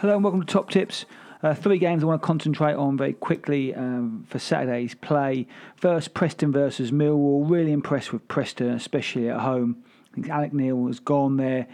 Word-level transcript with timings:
Hello 0.00 0.14
and 0.14 0.22
welcome 0.22 0.40
to 0.40 0.46
Top 0.46 0.70
Tips. 0.70 1.06
Uh, 1.42 1.54
three 1.54 1.76
games 1.76 2.04
I 2.04 2.06
want 2.06 2.22
to 2.22 2.24
concentrate 2.24 2.74
on 2.74 2.96
very 2.96 3.14
quickly 3.14 3.74
um, 3.74 4.24
for 4.28 4.38
Saturday's 4.38 4.94
play. 4.94 5.48
First, 5.74 6.14
Preston 6.14 6.52
versus 6.52 6.92
Millwall. 6.92 7.50
Really 7.50 7.72
impressed 7.72 8.12
with 8.12 8.28
Preston, 8.28 8.68
especially 8.70 9.28
at 9.28 9.40
home. 9.40 9.82
I 10.12 10.14
think 10.14 10.28
Alex 10.28 10.54
Neil 10.54 10.86
has 10.86 11.00
gone 11.00 11.36
there. 11.36 11.66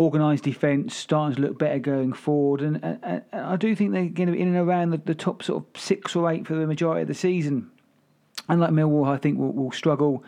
Organised 0.00 0.42
defence, 0.42 0.96
starting 0.96 1.36
to 1.36 1.42
look 1.42 1.60
better 1.60 1.78
going 1.78 2.12
forward, 2.12 2.60
and, 2.60 2.82
and, 2.82 2.98
and, 3.04 3.24
I 3.32 3.54
do 3.54 3.76
think 3.76 3.92
they're 3.92 4.06
going 4.06 4.26
to 4.26 4.32
be 4.32 4.40
in 4.40 4.48
and 4.48 4.56
around 4.56 4.90
the, 4.90 4.96
the, 4.98 5.14
top 5.14 5.44
sort 5.44 5.62
of 5.62 5.80
six 5.80 6.16
or 6.16 6.28
eight 6.28 6.44
for 6.44 6.56
the 6.56 6.66
majority 6.66 7.02
of 7.02 7.08
the 7.08 7.14
season. 7.14 7.70
Unlike 8.48 8.70
Millwall, 8.70 9.06
I 9.06 9.16
think 9.16 9.38
will, 9.38 9.52
will 9.52 9.70
struggle. 9.70 10.24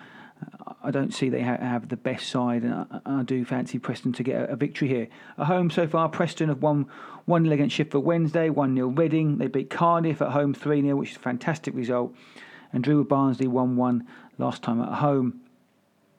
I 0.85 0.91
don't 0.91 1.15
see 1.15 1.29
they 1.29 1.41
have 1.41 1.89
the 1.89 1.97
best 1.97 2.29
side, 2.29 2.63
and 2.63 2.87
I, 3.07 3.23
do 3.23 3.45
fancy 3.45 3.79
Preston 3.79 4.13
to 4.15 4.23
get 4.23 4.51
a, 4.51 4.57
victory 4.57 4.89
here. 4.89 5.09
At 5.39 5.47
home 5.47 5.71
so 5.71 5.87
far, 5.87 6.09
Preston 6.09 6.49
have 6.49 6.63
won 6.63 6.87
1 7.27 7.45
0 7.45 7.55
against 7.55 7.77
Sheffield 7.77 8.05
Wednesday, 8.05 8.51
1 8.51 8.75
0 8.75 8.89
Reading. 8.89 9.39
They 9.39 9.47
beat 9.47 9.71
Cardiff 9.71 10.21
at 10.21 10.33
home 10.33 10.55
3 10.55 10.83
0, 10.83 10.97
which 10.97 11.11
is 11.11 11.17
a 11.17 11.21
fantastic 11.21 11.75
result, 11.75 12.15
and 12.73 12.83
drew 12.83 12.99
with 12.99 13.09
Barnsley 13.09 13.47
1 13.47 13.77
1 13.77 14.07
last 14.39 14.63
time 14.63 14.81
at 14.81 14.95
home. 14.95 15.41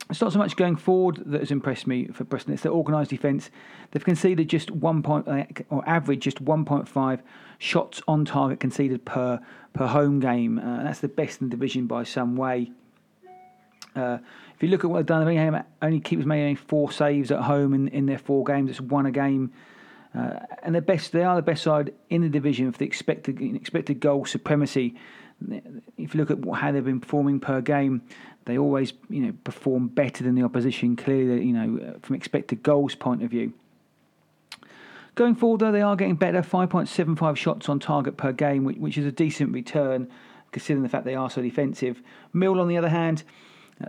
It's 0.09 0.21
not 0.21 0.33
so 0.33 0.39
much 0.39 0.55
going 0.55 0.75
forward 0.75 1.23
that 1.25 1.39
has 1.39 1.51
impressed 1.51 1.87
me 1.87 2.07
for 2.07 2.23
Preston. 2.23 2.53
It's 2.53 2.63
their 2.63 2.71
organised 2.71 3.09
defence. 3.09 3.49
They've 3.91 4.03
conceded 4.03 4.49
just 4.49 4.69
one 4.69 5.01
point, 5.01 5.27
uh, 5.27 5.45
or 5.69 5.87
average 5.87 6.21
just 6.21 6.43
1.5 6.43 7.21
shots 7.57 8.01
on 8.07 8.25
target 8.25 8.59
conceded 8.59 9.05
per 9.05 9.39
per 9.73 9.87
home 9.87 10.19
game. 10.19 10.59
Uh, 10.59 10.83
that's 10.83 10.99
the 10.99 11.07
best 11.07 11.41
in 11.41 11.49
the 11.49 11.51
division 11.51 11.87
by 11.87 12.03
some 12.03 12.35
way. 12.35 12.71
Uh, 13.95 14.17
if 14.55 14.61
you 14.63 14.69
look 14.69 14.83
at 14.83 14.89
what 14.89 14.97
they've 14.97 15.05
done, 15.05 15.25
they 15.25 15.61
only 15.81 15.99
keepers 15.99 16.25
made 16.25 16.59
four 16.59 16.91
saves 16.91 17.31
at 17.31 17.41
home 17.41 17.73
in, 17.73 17.87
in 17.89 18.05
their 18.05 18.17
four 18.17 18.43
games. 18.43 18.69
It's 18.69 18.81
one 18.81 19.05
a 19.05 19.11
game. 19.11 19.51
Uh, 20.15 20.39
and 20.61 20.75
the 20.75 20.81
best, 20.81 21.11
they 21.11 21.23
are 21.23 21.35
the 21.35 21.41
best 21.41 21.63
side 21.63 21.93
in 22.09 22.21
the 22.21 22.29
division 22.29 22.71
for 22.71 22.77
the 22.77 22.85
expected 22.85 23.41
expected 23.41 23.99
goal 23.99 24.25
supremacy. 24.25 24.95
If 25.97 26.13
you 26.13 26.23
look 26.23 26.29
at 26.29 26.37
how 26.55 26.71
they've 26.71 26.85
been 26.85 26.99
performing 26.99 27.39
per 27.39 27.61
game, 27.61 28.03
they 28.45 28.57
always 28.57 28.93
you 29.09 29.21
know 29.21 29.33
perform 29.43 29.87
better 29.87 30.23
than 30.23 30.35
the 30.35 30.43
opposition. 30.43 30.95
Clearly, 30.95 31.43
you 31.43 31.53
know 31.53 31.95
from 32.03 32.15
expected 32.15 32.61
goals 32.61 32.93
point 32.93 33.23
of 33.23 33.31
view. 33.31 33.53
Going 35.15 35.35
forward, 35.35 35.61
though, 35.61 35.71
they 35.71 35.81
are 35.81 35.95
getting 35.95 36.15
better. 36.15 36.41
5.75 36.41 37.35
shots 37.35 37.69
on 37.69 37.79
target 37.79 38.17
per 38.17 38.31
game, 38.31 38.63
which, 38.63 38.77
which 38.77 38.97
is 38.97 39.05
a 39.05 39.11
decent 39.11 39.51
return 39.53 40.09
considering 40.51 40.83
the 40.83 40.89
fact 40.89 41.05
they 41.05 41.15
are 41.15 41.29
so 41.29 41.41
defensive. 41.41 42.01
Mill, 42.31 42.59
on 42.59 42.67
the 42.67 42.77
other 42.77 42.89
hand, 42.89 43.23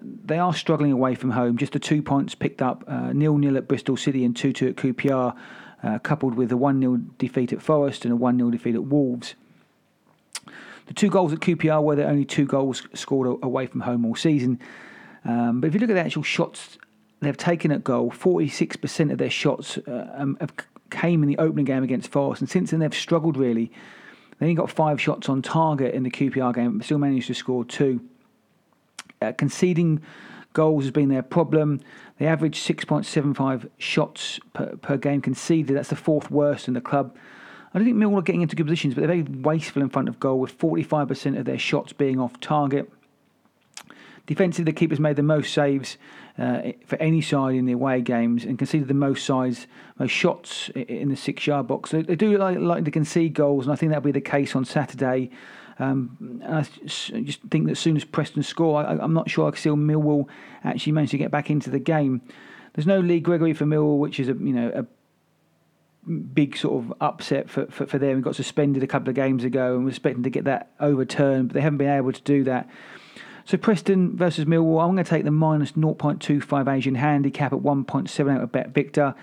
they 0.03 0.39
are 0.39 0.55
struggling 0.55 0.92
away 0.92 1.14
from 1.14 1.31
home. 1.31 1.56
Just 1.56 1.73
the 1.73 1.78
two 1.78 2.03
points 2.03 2.34
picked 2.34 2.62
up 2.62 2.84
uh, 2.87 3.12
nil 3.12 3.37
nil 3.37 3.56
at 3.56 3.69
Bristol 3.69 3.97
City 3.97 4.25
and 4.25 4.37
2 4.37 4.53
2 4.53 4.69
at 4.69 4.77
QPR, 4.77 5.37
uh, 5.83 5.98
coupled 6.00 6.34
with 6.34 6.50
a 6.53 6.56
1 6.56 6.81
0 6.81 6.97
defeat 7.19 7.53
at 7.53 7.62
Forest 7.62 8.05
and 8.05 8.12
a 8.12 8.17
1 8.17 8.39
0 8.39 8.50
defeat 8.50 8.75
at 8.75 8.84
Wolves. 8.84 9.34
The 10.87 10.95
two 10.95 11.09
goals 11.09 11.33
at 11.33 11.41
QPR 11.41 11.83
were 11.83 11.97
the 11.97 12.06
only 12.06 12.25
two 12.25 12.45
goals 12.45 12.87
scored 12.92 13.39
away 13.42 13.67
from 13.67 13.81
home 13.81 14.05
all 14.05 14.15
season. 14.15 14.61
Um, 15.25 15.61
but 15.61 15.69
if 15.69 15.75
you 15.75 15.81
look 15.81 15.91
at 15.91 15.95
the 15.95 16.00
actual 16.00 16.22
shots 16.22 16.78
they've 17.20 17.37
taken 17.37 17.72
at 17.72 17.83
goal, 17.83 18.11
46% 18.11 19.11
of 19.11 19.19
their 19.19 19.31
shots 19.31 19.78
uh, 19.78 20.11
um, 20.15 20.39
came 20.91 21.22
in 21.22 21.28
the 21.28 21.39
opening 21.39 21.65
game 21.65 21.83
against 21.83 22.12
Forest, 22.12 22.42
and 22.42 22.50
since 22.50 22.70
then 22.70 22.81
they've 22.81 22.95
struggled 22.95 23.37
really. 23.37 23.72
They 24.39 24.47
only 24.47 24.56
got 24.56 24.70
five 24.70 25.00
shots 25.00 25.28
on 25.28 25.42
target 25.42 25.95
in 25.95 26.03
the 26.03 26.11
QPR 26.11 26.55
game, 26.55 26.78
but 26.78 26.84
still 26.84 26.98
managed 26.98 27.28
to 27.28 27.34
score 27.34 27.65
two. 27.65 28.00
Uh, 29.25 29.33
conceding 29.33 30.03
goals 30.53 30.84
has 30.84 30.91
been 30.91 31.08
their 31.08 31.22
problem. 31.22 31.80
They 32.19 32.27
average 32.27 32.61
6.75 32.61 33.69
shots 33.78 34.41
per, 34.53 34.77
per 34.77 34.97
game 34.97 35.20
conceded. 35.20 35.77
That's 35.77 35.91
the 35.91 35.97
fourth 35.97 36.31
worst 36.31 36.69
in 36.69 36.75
the 36.75 36.81
club. 36.81 37.16
I 37.75 37.78
don't 37.78 37.86
think 37.86 37.97
Millwall 37.97 38.21
are 38.21 38.22
getting 38.22 38.43
into 38.43 38.54
good 38.54 38.66
positions, 38.66 38.94
but 38.94 39.00
they're 39.00 39.22
very 39.22 39.22
wasteful 39.22 39.82
in 39.82 39.88
front 39.88 40.09
of 40.09 40.21
goal, 40.21 40.38
with 40.38 40.56
45% 40.56 41.38
of 41.38 41.44
their 41.44 41.59
shots 41.59 41.93
being 41.93 42.21
off 42.21 42.38
target. 42.41 42.91
Defensively, 44.26 44.72
the 44.72 44.78
keepers 44.78 45.00
made 45.00 45.16
the 45.16 45.25
most 45.25 45.53
saves 45.53 45.99
uh, 46.38 46.72
for 46.87 46.97
any 46.97 47.20
side 47.20 47.56
in 47.56 47.66
the 47.66 47.72
away 47.72 48.00
games 48.00 48.44
and 48.44 48.59
conceded 48.59 48.88
the 48.88 48.94
most 48.94 49.26
sides, 49.26 49.66
most 49.99 50.12
shots 50.12 50.70
in 50.70 51.09
the 51.09 51.16
six-yard 51.16 51.66
box. 51.66 51.91
So 51.91 52.00
they 52.00 52.16
do 52.16 52.38
like, 52.38 52.59
like 52.59 52.84
to 52.84 52.91
concede 52.93 53.34
goals, 53.34 53.66
and 53.66 53.72
I 53.72 53.76
think 53.76 53.91
that'll 53.91 54.04
be 54.04 54.12
the 54.12 54.20
case 54.20 54.54
on 54.54 54.65
Saturday. 54.65 55.31
Um, 55.79 56.43
I 56.47 56.62
just 56.62 57.43
think 57.51 57.67
that 57.67 57.73
as 57.73 57.79
soon 57.79 57.97
as 57.97 58.05
Preston 58.05 58.43
score, 58.43 58.85
I, 58.85 59.03
am 59.03 59.12
not 59.12 59.29
sure 59.29 59.49
I 59.49 59.51
can 59.51 59.61
see 59.61 59.71
Millwall 59.71 60.29
actually 60.62 60.93
manage 60.93 61.11
to 61.11 61.19
get 61.19 61.31
back 61.31 61.51
into 61.51 61.71
the 61.71 61.81
game. 61.81 62.23
There's 62.75 62.87
no 62.87 63.01
Lee 63.01 63.21
Gregory 63.21 63.55
for 63.55 63.65
Millwall, 63.65 63.99
which 63.99 64.21
is 64.21 64.29
a 64.29 64.35
you 64.35 64.53
know 64.53 64.71
a 64.75 64.87
big 66.07 66.57
sort 66.57 66.85
of 66.85 66.95
upset 67.01 67.49
for, 67.49 67.67
for, 67.67 67.87
for 67.87 67.99
them. 67.99 68.17
He 68.17 68.23
got 68.23 68.37
suspended 68.37 68.83
a 68.83 68.87
couple 68.87 69.09
of 69.09 69.15
games 69.15 69.45
ago 69.45 69.75
and 69.75 69.85
we're 69.85 69.91
expecting 69.91 70.23
to 70.25 70.31
get 70.31 70.45
that 70.45 70.71
overturned, 70.81 71.49
but 71.49 71.55
they 71.55 71.61
haven't 71.61 71.79
been 71.79 71.91
able 71.91 72.12
to 72.12 72.23
do 72.23 72.45
that. 72.45 72.69
So 73.47 73.59
Preston 73.59 74.17
versus 74.17 74.47
Millwall, 74.47 74.83
I'm 74.83 74.95
going 74.95 75.05
to 75.05 75.05
take 75.05 75.25
the 75.25 75.31
minus 75.31 75.73
0.25 75.73 76.73
Asian 76.73 76.95
handicap 76.95 77.53
at 77.53 77.59
1.78 77.59 78.43
at 78.43 78.53
Bet 78.53 78.69
Victor. 78.71 79.15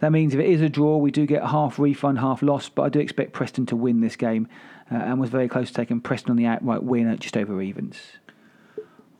That 0.00 0.12
means 0.12 0.32
if 0.32 0.40
it 0.40 0.46
is 0.46 0.60
a 0.60 0.68
draw, 0.68 0.96
we 0.96 1.10
do 1.10 1.26
get 1.26 1.44
half 1.44 1.78
refund, 1.78 2.20
half 2.20 2.42
loss, 2.42 2.68
but 2.68 2.82
I 2.82 2.88
do 2.88 3.00
expect 3.00 3.32
Preston 3.32 3.66
to 3.66 3.76
win 3.76 4.00
this 4.00 4.16
game 4.16 4.48
uh, 4.90 4.96
and 4.96 5.20
was 5.20 5.30
very 5.30 5.48
close 5.48 5.68
to 5.68 5.74
taking 5.74 6.00
Preston 6.00 6.30
on 6.30 6.36
the 6.36 6.46
outright 6.46 6.84
win 6.84 7.08
at 7.08 7.18
just 7.18 7.36
over 7.36 7.60
evens. 7.60 7.98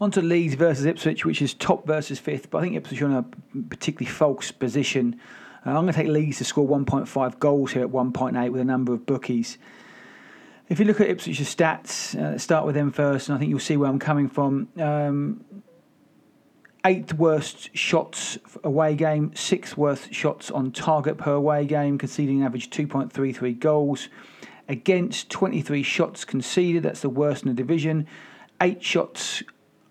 On 0.01 0.13
to 0.13 0.23
Leeds 0.23 0.55
versus 0.55 0.85
Ipswich, 0.85 1.25
which 1.25 1.43
is 1.43 1.55
top 1.55 1.85
versus 1.85 2.21
fifth, 2.21 2.51
but 2.51 2.59
I 2.59 2.63
think 2.63 2.77
Ipswich 2.77 3.03
are 3.03 3.07
in 3.07 3.13
a 3.15 3.25
particularly 3.69 4.11
false 4.11 4.53
position. 4.53 5.19
Uh, 5.67 5.71
I'm 5.71 5.83
going 5.83 5.89
to 5.89 5.93
take 5.93 6.07
Leeds 6.07 6.39
to 6.39 6.45
score 6.45 6.69
1.5 6.69 7.39
goals 7.41 7.73
here 7.73 7.83
at 7.83 7.89
1.8 7.89 8.53
with 8.53 8.61
a 8.61 8.65
number 8.65 8.93
of 8.93 9.05
bookies. 9.05 9.59
If 10.69 10.79
you 10.79 10.85
look 10.85 11.01
at 11.01 11.09
Ipswich's 11.09 11.53
stats, 11.53 12.15
uh, 12.17 12.39
start 12.39 12.67
with 12.67 12.77
them 12.77 12.93
first, 12.93 13.29
and 13.29 13.37
I 13.37 13.39
think 13.39 13.51
you'll 13.51 13.59
see 13.59 13.77
where 13.77 13.89
I'm 13.89 13.99
coming 13.99 14.29
from. 14.29 14.69
Um, 14.79 15.45
eighth 16.85 17.15
worst 17.15 17.77
shots 17.77 18.39
away 18.63 18.95
game, 18.95 19.35
sixth 19.35 19.77
worst 19.77 20.13
shots 20.13 20.51
on 20.51 20.73
target 20.73 21.19
per 21.19 21.33
away 21.33 21.67
game, 21.67 21.99
conceding 21.99 22.43
average 22.43 22.71
2.33 22.71 23.59
goals 23.59 24.09
against 24.69 25.31
23 25.31 25.83
shots 25.83 26.25
conceded. 26.25 26.83
That's 26.83 27.01
the 27.01 27.09
worst 27.09 27.45
in 27.45 27.49
the 27.49 27.55
division. 27.55 28.07
Eight 28.61 28.83
shots 28.83 29.43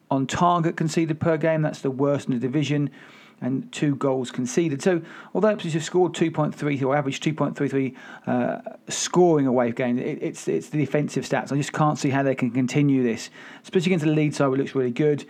on 0.09 0.27
target 0.27 0.77
conceded 0.77 1.19
per 1.19 1.37
game. 1.37 1.61
That's 1.61 1.81
the 1.81 1.91
worst 1.91 2.27
in 2.27 2.33
the 2.33 2.39
division. 2.39 2.91
And 3.39 3.71
two 3.71 3.95
goals 3.95 4.31
conceded. 4.31 4.81
So, 4.81 4.99
although 5.35 5.51
Ipswich 5.51 5.73
have 5.73 5.83
scored 5.83 6.13
2.3 6.13 6.81
or 6.83 6.95
average 6.95 7.19
2.33 7.19 7.95
uh, 8.25 8.61
scoring 8.87 9.45
away 9.45 9.71
game, 9.71 9.99
it, 9.99 10.17
it's 10.23 10.47
it's 10.47 10.69
the 10.69 10.79
defensive 10.79 11.23
stats. 11.23 11.51
I 11.51 11.57
just 11.57 11.71
can't 11.71 11.99
see 11.99 12.09
how 12.09 12.23
they 12.23 12.33
can 12.33 12.49
continue 12.49 13.03
this, 13.03 13.29
especially 13.61 13.89
against 13.89 14.05
the 14.05 14.11
lead 14.11 14.33
side, 14.33 14.51
it 14.53 14.57
looks 14.57 14.73
really 14.73 14.89
good. 14.89 15.23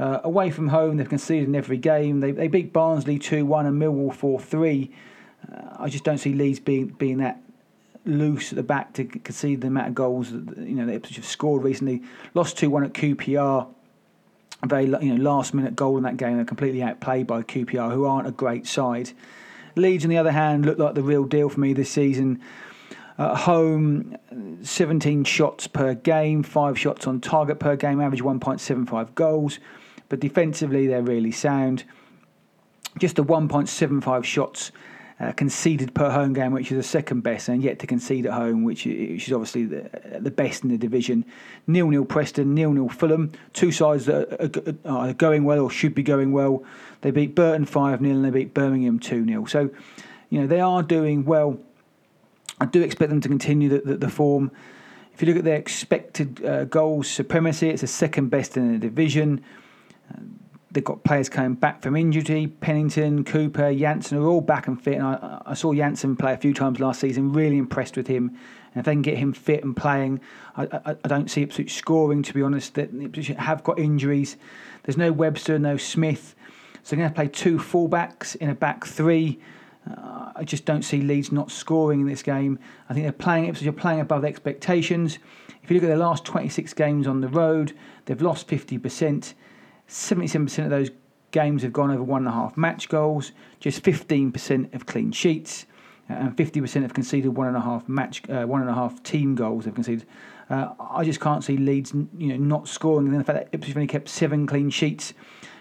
Uh, 0.00 0.18
away 0.24 0.50
from 0.50 0.68
home, 0.68 0.96
they've 0.96 1.08
conceded 1.08 1.48
in 1.48 1.54
every 1.54 1.76
game. 1.76 2.18
They, 2.18 2.32
they 2.32 2.48
beat 2.48 2.72
Barnsley 2.72 3.20
2 3.20 3.46
1 3.46 3.66
and 3.66 3.80
Millwall 3.80 4.12
4 4.12 4.40
3. 4.40 4.90
Uh, 5.52 5.76
I 5.78 5.88
just 5.88 6.02
don't 6.02 6.18
see 6.18 6.32
Leeds 6.32 6.58
being 6.58 6.88
being 6.88 7.18
that 7.18 7.40
loose 8.04 8.52
at 8.52 8.56
the 8.56 8.62
back 8.62 8.92
to 8.94 9.04
concede 9.04 9.60
the 9.60 9.68
amount 9.68 9.88
of 9.88 9.94
goals 9.94 10.32
that 10.32 10.58
you 10.58 10.74
know 10.74 10.88
Ipswich 10.88 11.16
have 11.16 11.24
scored 11.24 11.62
recently. 11.62 12.02
Lost 12.34 12.58
two 12.58 12.70
one 12.70 12.84
at 12.84 12.92
QPR. 12.92 13.68
Very 14.64 14.84
you 14.84 15.14
know 15.14 15.22
last 15.22 15.54
minute 15.54 15.74
goal 15.74 15.96
in 15.96 16.04
that 16.04 16.16
game. 16.16 16.36
They're 16.36 16.44
completely 16.44 16.82
outplayed 16.82 17.26
by 17.26 17.42
QPR, 17.42 17.92
who 17.92 18.04
aren't 18.04 18.28
a 18.28 18.32
great 18.32 18.66
side. 18.66 19.10
Leeds, 19.74 20.04
on 20.04 20.10
the 20.10 20.18
other 20.18 20.32
hand, 20.32 20.66
look 20.66 20.78
like 20.78 20.94
the 20.94 21.02
real 21.02 21.24
deal 21.24 21.48
for 21.48 21.60
me 21.60 21.72
this 21.72 21.90
season. 21.90 22.40
At 23.18 23.36
home, 23.36 24.16
17 24.62 25.24
shots 25.24 25.66
per 25.66 25.94
game, 25.94 26.42
five 26.42 26.78
shots 26.78 27.06
on 27.06 27.20
target 27.20 27.58
per 27.58 27.76
game, 27.76 28.00
average 28.00 28.22
1.75 28.22 29.14
goals. 29.14 29.58
But 30.08 30.20
defensively, 30.20 30.86
they're 30.86 31.02
really 31.02 31.32
sound. 31.32 31.84
Just 32.98 33.16
the 33.16 33.24
1.75 33.24 34.24
shots 34.24 34.72
uh, 35.20 35.32
conceded 35.32 35.94
per 35.94 36.10
home 36.10 36.32
game, 36.32 36.52
which 36.52 36.70
is 36.72 36.76
the 36.76 36.82
second 36.82 37.20
best, 37.20 37.48
and 37.48 37.62
yet 37.62 37.78
to 37.78 37.86
concede 37.86 38.26
at 38.26 38.32
home, 38.32 38.64
which, 38.64 38.86
which 38.86 39.26
is 39.26 39.32
obviously 39.32 39.64
the, 39.64 40.18
the 40.20 40.30
best 40.30 40.64
in 40.64 40.70
the 40.70 40.78
division. 40.78 41.24
Nil 41.66 41.88
nil 41.88 42.04
Preston, 42.04 42.54
nil 42.54 42.72
nil 42.72 42.88
Fulham. 42.88 43.32
Two 43.52 43.72
sides 43.72 44.06
that 44.06 44.80
are, 44.84 45.08
are, 45.08 45.12
going 45.12 45.44
well 45.44 45.60
or 45.60 45.70
should 45.70 45.94
be 45.94 46.02
going 46.02 46.32
well. 46.32 46.64
They 47.02 47.10
beat 47.10 47.34
Burton 47.34 47.64
5 47.64 48.00
0 48.00 48.10
and 48.12 48.24
they 48.24 48.30
beat 48.30 48.54
Birmingham 48.54 48.98
2 48.98 49.26
0. 49.26 49.44
So, 49.46 49.70
you 50.30 50.40
know, 50.40 50.46
they 50.46 50.60
are 50.60 50.82
doing 50.82 51.24
well. 51.24 51.58
I 52.60 52.66
do 52.66 52.82
expect 52.82 53.10
them 53.10 53.20
to 53.20 53.28
continue 53.28 53.68
the, 53.68 53.80
the, 53.80 53.96
the 53.96 54.08
form. 54.08 54.50
If 55.14 55.20
you 55.20 55.28
look 55.28 55.36
at 55.36 55.44
their 55.44 55.56
expected 55.56 56.44
uh, 56.44 56.64
goals 56.64 57.08
supremacy, 57.08 57.68
it's 57.68 57.82
the 57.82 57.86
second 57.86 58.30
best 58.30 58.56
in 58.56 58.72
the 58.72 58.78
division. 58.78 59.44
They've 60.72 60.82
got 60.82 61.04
players 61.04 61.28
coming 61.28 61.54
back 61.54 61.82
from 61.82 61.96
injury. 61.96 62.46
Pennington, 62.46 63.24
Cooper, 63.24 63.74
Jansson 63.74 64.16
are 64.16 64.26
all 64.26 64.40
back 64.40 64.68
and 64.68 64.82
fit. 64.82 64.94
And 64.94 65.04
I, 65.04 65.42
I 65.44 65.54
saw 65.54 65.72
Jansson 65.74 66.18
play 66.18 66.32
a 66.32 66.38
few 66.38 66.54
times 66.54 66.80
last 66.80 67.00
season. 67.00 67.32
Really 67.32 67.58
impressed 67.58 67.96
with 67.96 68.06
him. 68.06 68.28
And 68.74 68.80
if 68.80 68.86
they 68.86 68.92
can 68.92 69.02
get 69.02 69.18
him 69.18 69.34
fit 69.34 69.62
and 69.62 69.76
playing, 69.76 70.20
I, 70.56 70.64
I, 70.84 70.96
I 71.04 71.08
don't 71.08 71.30
see 71.30 71.42
Ipswich 71.42 71.74
scoring. 71.74 72.22
To 72.22 72.32
be 72.32 72.40
honest, 72.40 72.74
that 72.74 72.94
Ipswich 72.94 73.28
have 73.28 73.62
got 73.62 73.78
injuries. 73.78 74.36
There's 74.84 74.96
no 74.96 75.12
Webster, 75.12 75.58
no 75.58 75.76
Smith, 75.76 76.34
so 76.82 76.96
they're 76.96 77.04
going 77.04 77.10
to 77.10 77.14
play 77.14 77.28
two 77.28 77.58
fullbacks 77.58 78.34
in 78.36 78.48
a 78.48 78.54
back 78.54 78.86
three. 78.86 79.38
Uh, 79.88 80.32
I 80.36 80.44
just 80.44 80.64
don't 80.64 80.82
see 80.82 81.00
Leeds 81.00 81.32
not 81.32 81.50
scoring 81.50 82.00
in 82.00 82.06
this 82.06 82.22
game. 82.22 82.58
I 82.88 82.94
think 82.94 83.04
they're 83.04 83.12
playing 83.12 83.46
Ipswich 83.46 83.68
are 83.68 83.72
playing 83.72 84.00
above 84.00 84.24
expectations. 84.24 85.18
If 85.62 85.70
you 85.70 85.74
look 85.74 85.84
at 85.84 85.88
their 85.88 85.96
last 85.96 86.24
26 86.24 86.72
games 86.74 87.06
on 87.06 87.20
the 87.20 87.28
road, 87.28 87.76
they've 88.06 88.20
lost 88.20 88.48
50%. 88.48 89.34
77% 89.92 90.64
of 90.64 90.70
those 90.70 90.90
games 91.30 91.62
have 91.62 91.72
gone 91.72 91.90
over 91.90 92.02
one 92.02 92.22
and 92.22 92.28
a 92.28 92.32
half 92.32 92.56
match 92.56 92.88
goals. 92.88 93.32
Just 93.60 93.82
15% 93.82 94.74
of 94.74 94.86
clean 94.86 95.12
sheets, 95.12 95.66
uh, 96.08 96.14
and 96.14 96.36
50% 96.36 96.82
have 96.82 96.94
conceded 96.94 97.36
one 97.36 97.46
and 97.46 97.56
a 97.56 97.60
half 97.60 97.88
match, 97.88 98.28
uh, 98.28 98.44
one 98.44 98.62
and 98.62 98.70
a 98.70 98.74
half 98.74 99.02
team 99.02 99.34
goals. 99.34 99.64
They've 99.64 99.74
conceded. 99.74 100.06
Uh, 100.50 100.70
I 100.78 101.04
just 101.04 101.20
can't 101.20 101.44
see 101.44 101.56
Leeds, 101.56 101.92
you 102.16 102.28
know, 102.28 102.36
not 102.36 102.68
scoring. 102.68 103.06
And 103.08 103.20
the 103.20 103.24
fact 103.24 103.38
that 103.38 103.48
Ipswich 103.52 103.68
have 103.68 103.76
only 103.76 103.86
kept 103.86 104.08
seven 104.08 104.46
clean 104.46 104.70
sheets 104.70 105.14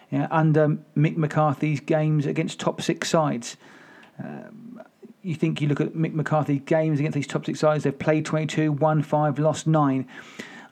you 0.09 0.19
know, 0.19 0.27
under 0.31 0.77
Mick 0.97 1.17
McCarthy's 1.17 1.79
games 1.79 2.25
against 2.25 2.59
top 2.59 2.81
six 2.81 3.09
sides. 3.09 3.57
Um, 4.19 4.81
you 5.21 5.35
think 5.35 5.61
you 5.61 5.67
look 5.67 5.81
at 5.81 5.93
Mick 5.93 6.13
McCarthy's 6.13 6.61
games 6.65 6.99
against 6.99 7.15
these 7.15 7.27
top 7.27 7.45
six 7.45 7.59
sides, 7.59 7.83
they've 7.83 7.97
played 7.97 8.25
22, 8.25 8.71
won 8.71 9.03
5, 9.03 9.39
lost 9.39 9.67
9. 9.67 10.07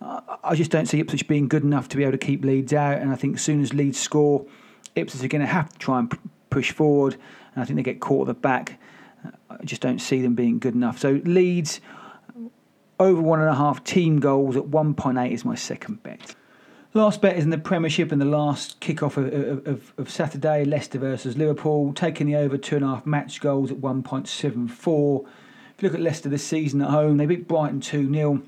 I 0.01 0.55
just 0.55 0.71
don't 0.71 0.85
see 0.85 0.99
Ipswich 0.99 1.27
being 1.27 1.47
good 1.47 1.63
enough 1.63 1.89
to 1.89 1.97
be 1.97 2.03
able 2.03 2.13
to 2.13 2.17
keep 2.17 2.43
Leeds 2.43 2.73
out. 2.73 2.99
And 2.99 3.11
I 3.11 3.15
think 3.15 3.35
as 3.35 3.41
soon 3.41 3.61
as 3.61 3.73
Leeds 3.73 3.99
score, 3.99 4.45
Ipswich 4.95 5.23
are 5.23 5.27
going 5.27 5.41
to 5.41 5.47
have 5.47 5.71
to 5.71 5.77
try 5.77 5.99
and 5.99 6.17
push 6.49 6.71
forward. 6.71 7.15
And 7.53 7.61
I 7.61 7.65
think 7.65 7.77
they 7.77 7.83
get 7.83 7.99
caught 7.99 8.27
at 8.27 8.27
the 8.27 8.39
back. 8.39 8.79
Uh, 9.25 9.31
I 9.49 9.63
just 9.65 9.81
don't 9.81 9.99
see 9.99 10.21
them 10.21 10.35
being 10.35 10.59
good 10.59 10.73
enough. 10.73 10.99
So 10.99 11.21
Leeds 11.25 11.81
over 12.99 13.21
one 13.21 13.39
and 13.39 13.49
a 13.49 13.55
half 13.55 13.83
team 13.83 14.19
goals 14.19 14.55
at 14.55 14.63
1.8 14.63 15.31
is 15.31 15.45
my 15.45 15.55
second 15.55 16.03
bet. 16.03 16.35
Last 16.93 17.21
bet 17.21 17.37
is 17.37 17.43
in 17.43 17.51
the 17.51 17.57
Premiership 17.57 18.11
and 18.11 18.19
the 18.19 18.25
last 18.25 18.79
kick-off 18.79 19.15
of, 19.17 19.67
of, 19.67 19.93
of, 19.97 20.09
Saturday, 20.09 20.65
Leicester 20.65 20.97
versus 20.97 21.37
Liverpool, 21.37 21.93
taking 21.93 22.25
the 22.25 22.35
over 22.35 22.57
two 22.57 22.77
and 22.77 22.83
a 22.83 22.87
half 22.87 23.05
match 23.05 23.41
goals 23.41 23.71
at 23.71 23.77
1.74. 23.77 25.27
If 25.77 25.83
you 25.83 25.87
look 25.87 25.93
at 25.93 26.01
Leicester 26.01 26.29
this 26.29 26.43
season 26.43 26.81
at 26.81 26.89
home, 26.89 27.17
they 27.17 27.27
beat 27.27 27.47
Brighton 27.47 27.79
2 27.79 28.11
0. 28.11 28.41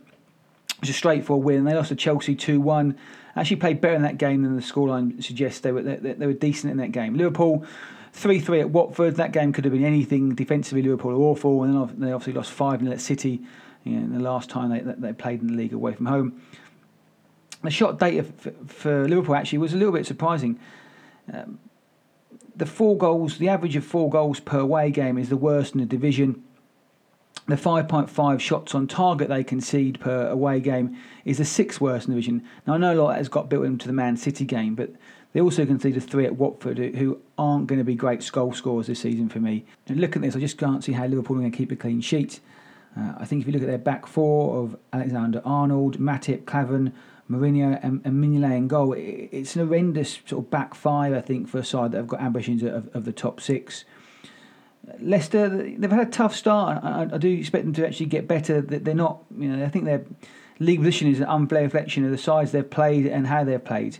It 0.81 0.88
was 0.88 0.89
a 0.89 0.94
straightforward 0.94 1.45
win. 1.45 1.63
They 1.63 1.74
lost 1.74 1.89
to 1.89 1.95
Chelsea 1.95 2.36
2 2.36 2.60
1. 2.60 2.98
Actually 3.36 3.56
played 3.57 3.80
better 3.81 3.95
in 3.95 4.01
that 4.01 4.18
game 4.18 4.44
than 4.44 4.56
the 4.56 4.62
scoreline 4.62 5.24
suggests. 5.24 5.62
They 5.62 5.72
were, 5.72 5.83
they, 5.83 6.13
they 6.13 6.25
were 6.25 6.33
decent 6.33 6.72
in 6.72 6.78
that 6.78 6.92
game. 6.92 7.16
Liverpool 7.16 7.66
3 8.13 8.39
3 8.39 8.62
at 8.62 8.69
Watford. 8.72 9.16
That 9.16 9.31
game 9.31 9.54
could 9.54 9.63
have 9.66 9.74
been 9.74 9.86
anything. 9.86 10.36
Defensively, 10.36 10.81
Liverpool 10.81 11.12
are 11.12 11.22
awful. 11.22 11.63
And 11.63 11.74
then 11.74 12.00
they 12.00 12.12
obviously 12.12 12.33
lost 12.33 12.51
5 12.51 12.81
0 12.81 12.92
at 12.92 13.01
City 13.01 13.42
you 13.83 13.94
know, 13.94 14.18
the 14.18 14.24
last 14.24 14.50
time 14.50 14.69
they, 14.69 14.80
they 14.80 15.13
played 15.13 15.42
in 15.42 15.48
the 15.48 15.54
league 15.54 15.74
away 15.74 15.94
from 15.94 16.06
home 16.06 16.39
the 17.63 17.69
shot 17.69 18.00
data 18.00 18.24
for, 18.68 19.07
Liverpool 19.07 19.36
actually 19.36 19.60
was 19.60 19.74
a 19.74 19.77
little 19.77 19.94
bit 19.94 20.06
surprising. 20.06 20.60
Um, 21.31 21.60
the 22.56 22.66
four 22.66 22.98
goals, 22.98 23.38
the 23.38 23.50
average 23.50 23.75
of 23.75 23.86
four 23.86 24.10
goals 24.10 24.39
per 24.39 24.60
away 24.60 24.92
game 24.92 25.18
is 25.18 25.30
the 25.30 25.38
worst 25.38 25.74
in 25.74 25.80
the 25.80 25.86
division. 25.86 26.44
The 27.48 27.56
5.5 27.56 28.40
shots 28.40 28.76
on 28.76 28.88
target 28.88 29.28
they 29.30 29.44
concede 29.44 30.00
per 30.00 30.28
away 30.28 30.60
game 30.60 30.98
is 31.26 31.40
the 31.40 31.46
sixth 31.46 31.82
worst 31.82 32.08
in 32.08 32.14
the 32.14 32.16
division. 32.16 32.44
Now, 32.66 32.76
I 32.76 32.78
know 32.78 32.94
a 32.94 33.02
lot 33.02 33.16
has 33.18 33.30
got 33.30 33.50
built 33.50 33.66
into 33.66 33.88
the 33.88 33.94
Man 33.94 34.16
City 34.16 34.46
game, 34.46 34.76
but 34.76 34.92
they 35.34 35.42
also 35.42 35.66
concede 35.66 35.94
conceded 35.94 36.10
three 36.10 36.26
at 36.26 36.36
Watford, 36.36 36.78
who 36.78 37.20
aren't 37.38 37.68
going 37.68 37.80
to 37.80 37.86
be 37.86 37.96
great 37.96 38.30
goal 38.32 38.54
scorers 38.54 38.88
this 38.88 39.00
season 39.00 39.28
for 39.28 39.40
me. 39.40 39.66
And 39.88 40.00
look 40.00 40.16
at 40.16 40.22
this, 40.22 40.36
I 40.36 40.40
just 40.40 40.58
can't 40.58 40.84
see 40.84 40.92
how 40.92 41.06
Liverpool 41.06 41.38
are 41.38 41.40
going 41.40 41.52
to 41.52 41.58
keep 41.58 41.72
a 41.72 41.76
clean 41.76 42.02
sheet. 42.02 42.40
Uh, 42.98 43.14
I 43.18 43.26
think 43.26 43.42
if 43.42 43.48
you 43.48 43.54
look 43.54 43.64
at 43.64 43.70
their 43.70 43.78
back 43.78 44.06
four 44.06 44.64
of 44.64 44.78
Alexander 44.94 45.42
Arnold, 45.46 45.98
Matip, 45.98 46.46
Klavan, 46.46 46.94
Moreno 47.32 47.80
and, 47.82 48.02
and 48.04 48.24
Mignolet 48.24 48.58
in 48.58 48.68
goal. 48.68 48.94
It, 48.94 49.30
it's 49.32 49.56
an 49.56 49.66
horrendous 49.66 50.20
sort 50.26 50.46
of 50.46 50.52
back 50.52 50.76
five, 50.76 51.14
I 51.14 51.22
think, 51.22 51.48
for 51.48 51.58
a 51.58 51.64
side 51.64 51.94
that 51.94 51.98
have 51.98 52.08
got 52.08 52.22
ambitions 52.22 52.62
of, 52.62 52.94
of 52.94 53.06
the 53.06 53.14
top 53.14 53.40
six. 53.40 53.86
Leicester, 55.00 55.50
they've 55.50 55.92
had 55.92 56.08
a 56.08 56.12
tough 56.12 56.36
start. 56.36 56.84
I, 56.84 57.08
I, 57.14 57.18
do 57.18 57.30
expect 57.30 57.66
them 57.66 57.74
to 57.74 57.86
actually 57.86 58.08
get 58.08 58.28
better. 58.28 58.62
They're 58.62 58.94
not, 58.94 59.24
you 59.38 59.50
know, 59.50 59.66
I 59.66 59.70
think 59.70 59.86
their 59.86 60.04
league 60.60 60.80
position 60.80 61.08
is 61.08 61.20
an 61.20 61.26
unfair 61.26 61.64
reflection 61.64 62.06
of 62.06 62.12
the 62.12 62.18
sides 62.18 62.52
they've 62.52 62.70
played 62.70 63.06
and 63.06 63.28
how 63.28 63.44
they've 63.44 63.64
played. 63.64 63.98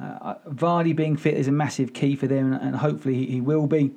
Uh, 0.00 0.34
Vardy 0.48 0.94
being 0.94 1.16
fit 1.16 1.34
is 1.34 1.48
a 1.48 1.52
massive 1.52 1.92
key 1.92 2.16
for 2.16 2.26
them, 2.26 2.52
and 2.52 2.76
hopefully 2.76 3.26
he, 3.26 3.40
will 3.40 3.66
be. 3.66 3.92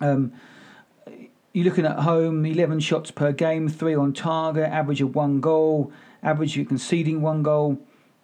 Um, 0.00 0.32
you're 1.52 1.64
looking 1.64 1.86
at 1.86 2.00
home, 2.00 2.44
11 2.44 2.80
shots 2.80 3.10
per 3.10 3.32
game, 3.32 3.68
three 3.68 3.94
on 3.94 4.12
target, 4.12 4.64
average 4.64 5.00
of 5.00 5.14
one 5.14 5.40
goal 5.40 5.92
average 6.24 6.56
you're 6.56 6.64
conceding 6.64 7.20
one 7.20 7.42
goal. 7.42 7.78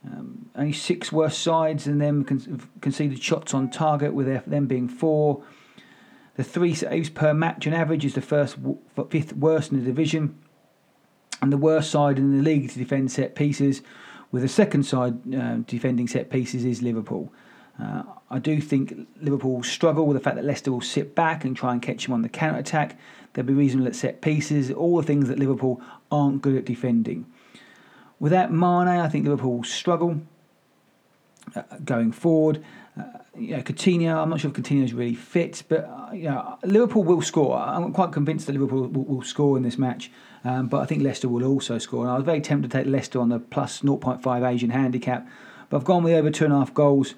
Um, 0.05 0.49
only 0.57 0.73
six 0.73 1.13
worse 1.13 1.37
sides 1.37 1.85
than 1.85 1.99
them 1.99 2.25
con- 2.25 2.69
conceded 2.81 3.23
shots 3.23 3.53
on 3.53 3.71
target, 3.71 4.15
with 4.15 4.45
them 4.47 4.67
being 4.67 4.89
four. 4.89 5.43
The 6.41 6.45
three 6.45 6.73
saves 6.73 7.11
per 7.11 7.35
match 7.35 7.67
on 7.67 7.75
average 7.75 8.03
is 8.03 8.15
the 8.15 8.23
first 8.23 8.57
fifth 9.11 9.35
worst 9.35 9.73
in 9.73 9.79
the 9.79 9.85
division, 9.85 10.39
and 11.43 11.53
the 11.53 11.59
worst 11.59 11.91
side 11.91 12.17
in 12.17 12.35
the 12.35 12.43
league 12.43 12.71
to 12.71 12.79
defend 12.79 13.13
set 13.13 13.35
pieces, 13.35 13.83
with 14.33 14.41
the 14.41 14.49
second 14.49 14.85
side 14.85 15.35
uh, 15.35 15.57
defending 15.67 16.09
set 16.09 16.31
pieces 16.31 16.65
is 16.65 16.81
Liverpool. 16.81 17.31
Uh, 17.79 18.05
I 18.31 18.39
do 18.39 18.59
think 18.59 19.07
Liverpool 19.21 19.57
will 19.57 19.63
struggle 19.63 20.07
with 20.07 20.17
the 20.17 20.23
fact 20.23 20.37
that 20.37 20.47
Leicester 20.47 20.73
will 20.73 20.81
sit 20.81 21.15
back 21.15 21.45
and 21.45 21.55
try 21.55 21.75
and 21.75 21.83
catch 21.83 22.05
them 22.05 22.15
on 22.15 22.23
the 22.23 22.29
counter 22.31 22.61
attack. 22.61 22.99
They'll 23.35 23.45
be 23.45 23.53
reasonable 23.53 23.89
at 23.89 23.95
set 23.95 24.23
pieces, 24.23 24.71
all 24.71 24.97
the 24.97 25.03
things 25.03 25.29
that 25.29 25.39
Liverpool 25.39 25.83
aren't 26.11 26.41
good 26.41 26.57
at 26.57 26.65
defending. 26.65 27.27
Without 28.19 28.51
Mane, 28.51 28.89
I 28.89 29.11
think 29.11 29.27
Liverpool 29.27 29.59
will 29.59 29.65
struggle 29.65 30.23
going 31.85 32.13
forward. 32.13 32.63
Uh, 32.99 33.05
you 33.37 33.57
know, 33.57 33.63
Coutinho, 33.63 34.17
I'm 34.17 34.31
not 34.31 34.41
sure 34.41 34.51
if 34.51 34.57
Coutinho 34.57 34.85
is 34.85 34.93
really 34.93 35.15
fit, 35.15 35.63
but 35.69 35.85
uh, 35.85 36.13
you 36.13 36.25
know, 36.25 36.59
Liverpool 36.65 37.05
will 37.05 37.23
score. 37.23 37.57
I'm 37.57 37.93
quite 37.93 38.13
convinced 38.13 38.47
that 38.47 38.53
Liverpool 38.53 38.89
will, 38.89 39.05
will 39.05 39.23
score 39.23 39.57
in 39.57 39.63
this 39.63 39.79
match, 39.79 40.11
um, 40.45 40.69
but 40.69 40.81
I 40.81 40.87
think 40.87 41.03
Leicester 41.03 41.29
will 41.29 41.45
also 41.45 41.79
score. 41.79 42.03
And 42.03 42.11
I 42.11 42.17
was 42.17 42.25
very 42.25 42.41
tempted 42.41 42.71
to 42.71 42.79
take 42.79 42.87
Leicester 42.87 43.21
on 43.21 43.29
the 43.29 43.39
plus 43.39 43.81
0.5 43.81 44.49
Asian 44.49 44.71
handicap, 44.71 45.27
but 45.69 45.77
I've 45.77 45.85
gone 45.85 46.03
with 46.03 46.15
over 46.15 46.31
two 46.31 46.45
and 46.45 46.53
a 46.53 46.59
half 46.59 46.75
goals. 46.75 47.15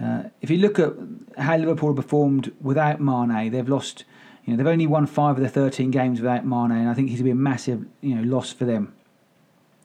Uh, 0.00 0.24
if 0.40 0.50
you 0.50 0.58
look 0.58 0.78
at 0.78 0.92
how 1.38 1.56
Liverpool 1.56 1.94
performed 1.94 2.52
without 2.60 3.00
Mane, 3.00 3.50
they've 3.50 3.68
lost. 3.68 4.04
You 4.44 4.52
know, 4.52 4.56
they've 4.58 4.72
only 4.72 4.86
won 4.86 5.06
five 5.06 5.36
of 5.36 5.42
the 5.42 5.48
13 5.48 5.90
games 5.90 6.20
without 6.20 6.44
Mane, 6.44 6.72
and 6.72 6.88
I 6.88 6.94
think 6.94 7.08
he's 7.08 7.22
been 7.22 7.32
a 7.32 7.36
massive, 7.36 7.86
you 8.02 8.14
know, 8.14 8.22
loss 8.22 8.52
for 8.52 8.66
them. 8.66 8.92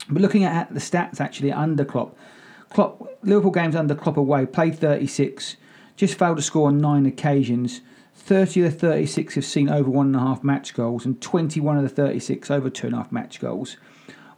But 0.09 0.21
looking 0.21 0.43
at 0.43 0.73
the 0.73 0.79
stats 0.79 1.21
actually 1.21 1.51
under 1.51 1.85
Klopp, 1.85 2.17
Klopp 2.69 3.17
Liverpool 3.23 3.51
games 3.51 3.75
under 3.75 3.95
Klopp 3.95 4.17
away 4.17 4.45
played 4.45 4.77
36, 4.77 5.57
just 5.95 6.17
failed 6.17 6.37
to 6.37 6.43
score 6.43 6.67
on 6.67 6.79
nine 6.79 7.05
occasions. 7.05 7.81
30 8.15 8.65
of 8.65 8.73
the 8.73 8.79
36 8.79 9.35
have 9.35 9.45
seen 9.45 9.69
over 9.69 9.89
one 9.89 10.07
and 10.07 10.15
a 10.15 10.19
half 10.19 10.43
match 10.43 10.73
goals, 10.73 11.05
and 11.05 11.21
21 11.21 11.77
of 11.77 11.83
the 11.83 11.89
36 11.89 12.51
over 12.51 12.69
two 12.69 12.87
and 12.87 12.95
a 12.95 12.99
half 12.99 13.11
match 13.11 13.39
goals. 13.39 13.77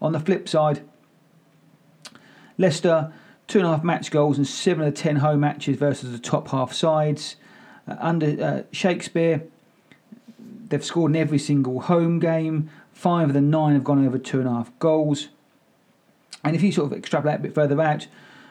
On 0.02 0.14
the 0.14 0.20
flip 0.20 0.48
side, 0.48 0.82
Leicester 2.58 3.12
two 3.48 3.60
and 3.60 3.68
a 3.68 3.72
half 3.72 3.84
match 3.84 4.12
goals 4.12 4.38
and 4.38 4.48
seven 4.48 4.88
of 4.88 4.94
the 4.94 5.02
ten 5.02 5.18
home 5.18 5.42
matches 5.42 5.76
versus 5.76 6.12
the 6.12 6.20
top 6.20 6.48
half 6.50 6.72
sides. 6.72 7.36
Uh, 7.88 7.96
under 8.00 8.44
uh, 8.44 8.64
Shakespeare, 8.72 9.44
they've 10.70 10.86
scored 10.86 11.12
in 11.12 11.18
every 11.18 11.38
single 11.38 11.82
home 11.82 12.20
game. 12.20 12.70
Five 12.94 13.30
of 13.30 13.34
the 13.34 13.42
nine 13.42 13.74
have 13.74 13.84
gone 13.84 14.06
over 14.06 14.18
two 14.18 14.40
and 14.40 14.48
a 14.48 14.52
half 14.52 14.72
goals. 14.80 15.28
And 16.44 16.56
if 16.56 16.64
you 16.64 16.72
sort 16.72 16.92
of 16.92 16.98
extrapolate 16.98 17.40
a 17.40 17.44
bit 17.44 17.54
further 17.54 17.80
out, 17.82 18.08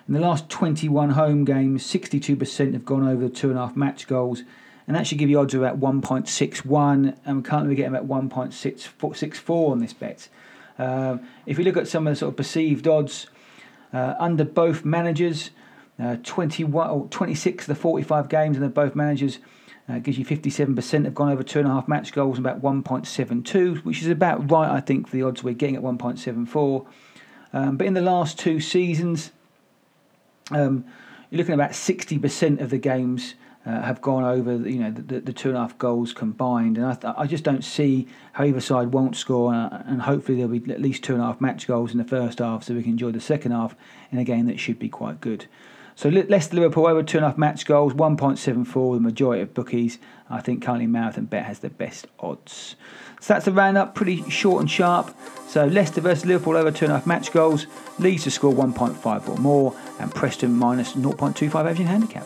in 0.07 0.15
the 0.15 0.21
last 0.21 0.49
21 0.49 1.11
home 1.11 1.45
games, 1.45 1.85
62% 1.87 2.73
have 2.73 2.85
gone 2.85 3.07
over 3.07 3.29
two 3.29 3.51
and 3.51 3.59
a 3.59 3.67
half 3.67 3.77
match 3.77 4.07
goals. 4.07 4.43
And 4.87 4.97
that 4.97 5.07
should 5.07 5.19
give 5.19 5.31
you 5.31 5.39
odds 5.39 5.55
of 5.55 5.63
about 5.63 5.79
1.61. 5.79 7.17
And 7.25 7.37
we're 7.37 7.43
currently 7.43 7.75
getting 7.75 7.95
about 7.95 8.09
1.64 8.09 9.71
on 9.71 9.79
this 9.79 9.93
bet. 9.93 10.29
Uh, 10.79 11.19
if 11.47 11.59
you 11.59 11.65
look 11.65 11.77
at 11.77 11.87
some 11.87 12.07
of 12.07 12.13
the 12.13 12.17
sort 12.17 12.31
of 12.31 12.37
perceived 12.37 12.89
odds, 12.89 13.27
uh, 13.93 14.15
under 14.19 14.45
both 14.45 14.85
managers, 14.85 15.51
uh, 16.01 16.17
21 16.23 16.91
or 16.91 17.07
26 17.09 17.65
of 17.65 17.69
the 17.69 17.75
45 17.75 18.29
games 18.29 18.57
under 18.57 18.69
both 18.69 18.95
managers 18.95 19.39
uh, 19.89 19.99
gives 19.99 20.19
you 20.19 20.25
57% 20.25 21.05
have 21.05 21.15
gone 21.15 21.31
over 21.31 21.43
two 21.43 21.59
and 21.59 21.69
a 21.69 21.71
half 21.71 21.89
match 21.89 22.13
goals 22.13 22.39
and 22.39 22.47
about 22.47 22.63
1.72, 22.63 23.85
which 23.85 24.03
is 24.03 24.09
about 24.09 24.51
right, 24.51 24.71
I 24.71 24.81
think, 24.81 25.09
for 25.09 25.17
the 25.17 25.23
odds 25.23 25.43
we're 25.43 25.55
getting 25.55 25.77
at 25.77 25.83
1.74. 25.83 26.87
Um, 27.53 27.77
but 27.77 27.87
in 27.87 27.95
the 27.95 28.01
last 28.01 28.39
two 28.39 28.61
seasons, 28.61 29.33
um, 30.51 30.85
you're 31.31 31.39
looking 31.39 31.53
at 31.53 31.61
about 31.61 31.73
60% 31.73 32.61
of 32.61 32.71
the 32.71 32.79
games 32.79 33.35
uh, 33.67 33.83
have 33.83 34.01
gone 34.01 34.25
over, 34.25 34.57
you 34.57 34.79
know, 34.79 34.91
the, 34.91 35.21
the, 35.21 35.33
two 35.33 35.49
and 35.49 35.59
a 35.59 35.61
half 35.61 35.77
goals 35.77 36.13
combined, 36.15 36.79
and 36.79 36.87
I, 36.87 36.95
th- 36.95 37.15
I 37.17 37.27
just 37.27 37.45
don't 37.45 37.63
see 37.63 38.09
how 38.33 38.45
either 38.45 38.61
side 38.61 38.93
won't 38.93 39.17
score, 39.17 39.53
uh, 39.55 39.83
and 39.87 40.03
hopefully 40.03 40.39
there'll 40.39 40.59
be 40.59 40.73
at 40.73 40.81
least 40.81 41.05
two 41.05 41.13
and 41.13 41.23
a 41.23 41.27
half 41.27 41.41
match 41.43 41.67
goals 41.67 41.93
in 41.93 41.99
the 41.99 42.05
first 42.05 42.39
half, 42.39 42.65
so 42.65 42.75
we 42.75 42.83
can 42.83 42.93
enjoy 42.93 43.11
the 43.11 43.21
second 43.21 43.53
half 43.53 43.77
in 44.11 44.19
a 44.19 44.25
game 44.25 44.47
that 44.47 44.59
should 44.59 44.79
be 44.79 44.89
quite 44.89 45.21
good. 45.21 45.47
So 46.01 46.09
Leicester 46.09 46.57
Liverpool 46.57 46.87
over 46.87 47.03
two 47.03 47.19
and 47.19 47.27
a 47.27 47.29
half 47.29 47.37
match 47.37 47.67
goals, 47.67 47.93
1.74 47.93 48.95
the 48.95 49.01
majority 49.01 49.43
of 49.43 49.53
bookies. 49.53 49.99
I 50.31 50.41
think 50.41 50.63
currently 50.63 50.87
Marathon 50.87 51.27
Bet 51.27 51.45
has 51.45 51.59
the 51.59 51.69
best 51.69 52.07
odds. 52.19 52.75
So 53.21 53.35
that's 53.35 53.47
a 53.47 53.53
roundup, 53.53 53.95
pretty 53.95 54.23
short 54.31 54.63
and 54.63 54.71
sharp. 54.71 55.15
So 55.47 55.67
Leicester 55.67 56.01
versus 56.01 56.25
Liverpool 56.25 56.57
over 56.57 56.71
two 56.71 56.87
and 56.87 56.93
a 56.93 56.97
half 56.97 57.07
match 57.07 57.33
goals, 57.33 57.67
Leeds 57.99 58.25
to 58.25 58.31
score 58.31 58.51
1.5 58.51 59.29
or 59.29 59.37
more, 59.37 59.77
and 59.99 60.11
Preston 60.15 60.55
minus 60.55 60.95
0.25 60.95 61.55
averaging 61.55 61.89
handicap. 61.89 62.25